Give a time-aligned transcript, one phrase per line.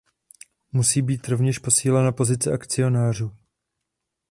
[0.71, 3.31] Musí být rovněž posílena pozice akcionářů.